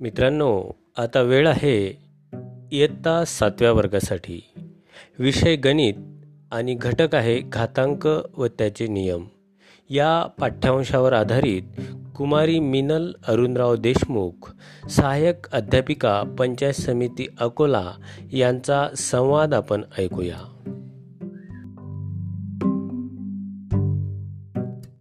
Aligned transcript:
मित्रांनो 0.00 0.64
आता 0.96 1.20
वेळ 1.20 1.48
आहे 1.48 1.98
इयत्ता 2.72 3.24
सातव्या 3.24 3.72
वर्गासाठी. 3.72 4.48
विषय 5.18 5.56
गणित 5.56 5.94
आणि 6.52 6.74
घटक 6.74 7.14
आहे 7.14 7.40
घातांक 7.40 8.08
व 8.36 8.46
त्याचे 8.46 8.86
नियम. 8.86 9.24
या 9.90 10.28
पाठ्यांशावर 10.40 11.12
आधारित 11.12 11.62
कुमारी 12.16 12.58
मिनल 12.58 13.12
अरुणराव 13.28 13.76
देशमुख 13.76 14.54
सहाय्यक 14.90 15.50
अध्यापिका 15.52 16.22
पंचायत 16.38 16.72
समिती 16.72 17.26
अकोला 17.40 17.92
यांचा 18.32 18.88
संवाद 18.96 19.54
आपण 19.54 19.82
ऐकूया. 19.98 20.36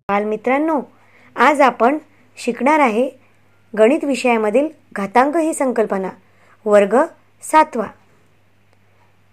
बालमित्रांनो 0.09 0.81
आज 1.35 1.61
आपण 1.61 1.97
शिकणार 2.37 2.79
आहे 2.79 3.26
गणित 3.77 4.03
विषयामधील 4.03 4.67
घातांक 4.93 5.37
ही 5.37 5.53
संकल्पना. 5.53 6.09
वर्ग 6.65 6.97
सातवा. 7.43 7.85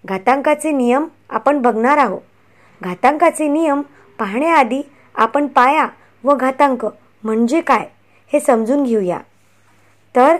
घातांकाचे 0.04 0.70
नियम 0.70 1.06
आपण 1.30 1.62
बघणार 1.62 1.98
आहोत. 1.98 2.20
घातांकाचे 2.82 3.48
नियम 3.48 3.82
पाहण्याआधी 4.18 4.82
आपण 5.14 5.46
पाया 5.46 5.86
व 6.24 6.34
घातांक 6.34 6.86
म्हणजे 7.24 7.60
काय 7.60 7.88
हे 8.32 8.40
समजून 8.40 8.82
घेऊया. 8.82 9.18
तर 10.16 10.36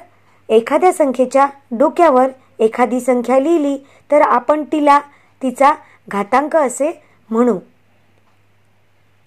एखाद्या 0.48 0.92
संख्येच्या 0.92 1.46
डोक्यावर 1.70 2.28
एखादी 2.58 3.00
संख्या 3.00 3.38
लिहिली 3.38 3.78
तर 4.10 4.20
आपण 4.20 4.64
तिला 4.72 5.00
तिचा 5.42 5.74
घातांक 6.08 6.56
असे 6.56 7.02
म्हणू. 7.30 7.58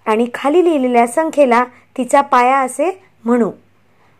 आणि 0.05 0.27
खाली 0.34 0.63
लिहिलेल्या 0.66 1.08
संख्येला 1.08 1.63
तिचा 1.97 2.22
पाया 2.22 2.59
असे 2.59 3.03
म्हणू. 3.25 3.52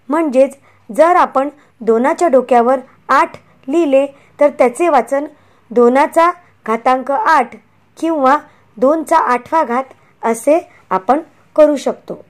म्हणजेच 0.09 0.58
जर 0.89 1.16
आपण 1.16 1.50
दोनाच्या 1.81 2.27
डोक्यावर 2.27 2.80
आठ 3.09 3.38
लिहिले 3.67 4.05
तर 4.39 4.49
त्याचे 4.49 4.89
वाचन 4.89 5.25
दोनाचा 5.72 6.31
घातांक 6.66 7.11
आठ 7.11 7.55
किंवा 7.97 8.38
दोनचा 8.77 9.17
आठवा 9.33 9.64
घात 9.64 9.83
असे 10.22 10.59
आपण 10.89 11.19
करू 11.55 11.75
शकतो. 11.75 12.22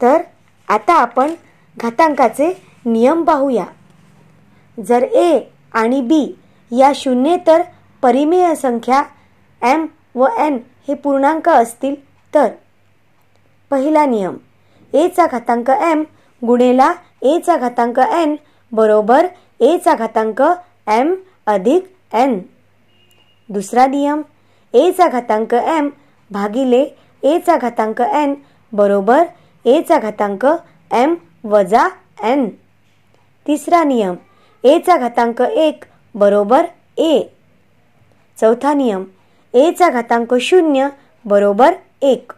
तर 0.00 0.22
आता 0.68 0.94
आपण 0.94 1.34
घातांकाचे 1.76 2.52
नियम 2.84 3.22
पाहूया. 3.24 3.64
जर 4.78 5.02
ए 5.02 5.40
आणि 5.72 6.00
बी 6.00 6.34
या 6.70 6.92
शून्येतर 6.94 7.62
परिमेय 8.02 8.54
संख्या 8.54 9.02
एम 9.62 9.86
व 10.14 10.26
एन 10.38 10.58
हे 10.88 10.94
पूर्णांक 10.94 11.48
असतील 11.48 11.94
तर 12.34 12.48
पहिला 13.70 14.04
नियम 14.06 14.36
एचा 14.94 15.26
घातांक 15.26 15.70
एम 15.70 16.02
गुणेला 16.42 16.92
एचा 17.22 17.56
घातांक 17.56 17.98
एन 17.98 18.34
बरोबर 18.72 19.26
एचा 19.60 19.94
घातांक 19.94 20.42
एम 20.86 21.14
अधिक 21.46 21.84
एन. 22.14 22.38
दुसरा 23.48 23.86
नियम 23.86 24.22
एचा 24.72 25.08
घातांक 25.08 25.54
एम 25.54 25.88
भागिले 26.30 26.84
एचा 27.22 27.56
घातांक 27.56 28.00
एन 28.00 28.34
बरोबर 28.72 29.24
एचा 29.64 29.98
घातांक 29.98 30.46
एम 30.92 31.14
वजा 31.44 31.88
एन. 32.22 32.48
तिसरा 33.46 33.82
नियम 33.84 34.14
एचा 34.64 34.96
घातांक 34.96 35.42
एक 35.42 35.84
बरोबर 36.14 36.66
ए. 36.98 37.20
चौथा 38.40 38.72
नियम 38.74 39.04
एचा 39.54 39.88
घातांक 39.90 40.34
शून्य 40.40 40.88
बरोबर 41.24 41.74
एक. 42.02 42.32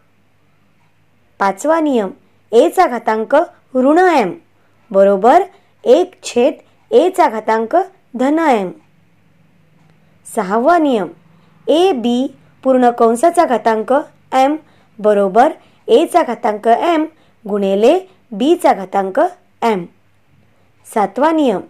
पाचवा 1.38 1.80
नियम 1.80 2.10
एचा 2.56 2.86
घातांक 2.86 3.34
ऋण 3.74 3.98
एम. 3.98 4.32
बरोबर? 4.90 5.42
एक 5.84 6.14
छेद 6.22 6.54
एचा 6.90 7.28
घातांक 7.28 7.76
धन 8.14 8.38
एम. 8.38 8.70
सहावा 10.36 10.78
नियम. 10.78 11.08
ए 11.68 11.92
बी 11.92 12.26
पूर्ण 12.62 12.90
कंसाचा 12.90 13.44
घातांक 13.44 13.92
एम. 14.32 14.56
बरोबर? 14.98 15.52
एचा 15.88 16.22
घातांक 16.22 16.68
एम 16.68 17.04
गुणेले 17.48 17.98
बीचा 18.32 18.72
घातांक 18.72 19.20
एम. 19.62 19.84
सातवा 20.94 21.32
नियम. 21.32 21.60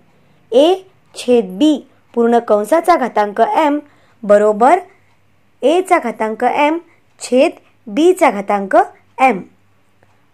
ए 0.52 0.74
छेद 1.14 1.44
बी 1.58 1.86
पूर्ण 2.14 2.38
कंसाचा 2.38 2.96
घातांक 2.96 3.40
एम. 3.40 3.78
बरोबर? 4.22 4.78
एचा 5.62 5.98
घातांक 5.98 6.44
एम 6.44 6.78
छेद 7.20 7.52
बीचा 7.86 8.30
घातांक 8.30 8.76
एम. 9.18 9.40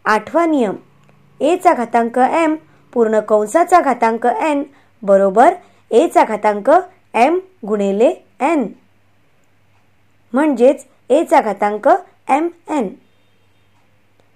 आठवा 0.05 0.45
नियम. 0.47 0.77
एचा 1.41 1.73
घातांक 1.75 2.19
एम 2.19 2.55
पूर्ण 2.93 3.21
कंसाचा 3.29 3.81
घातांक 3.81 4.27
एन 4.27 4.63
बरोबर 5.03 5.55
एचा 5.91 6.25
घातांक 6.25 6.71
एम 7.15 7.39
गुणेले 7.67 8.09
एन 8.41 8.67
म्हणजेच 10.33 10.85
एचा 11.11 11.41
घातांक 11.41 11.89
एम 12.29 12.49
एन 12.71 12.89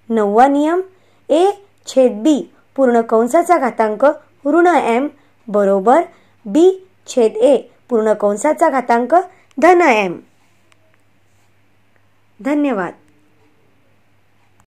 नववा 0.08 0.46
नियम. 0.48 0.80
ए 1.28 1.50
छेद 1.86 2.20
बी 2.22 2.40
पूर्ण 2.76 3.00
कंसाचा 3.00 3.58
घातांक 3.58 4.04
ऋण 4.46 4.66
एम 4.66 5.08
बरोबर 5.48 6.02
बी 6.46 6.70
छेद 7.06 7.36
ए 7.36 7.56
पूर्ण 7.88 8.12
कंसाचा 8.12 8.68
घातांक 8.70 9.14
धन 9.58 9.80
एम 9.82 10.18
धन्यवाद. 12.40 12.92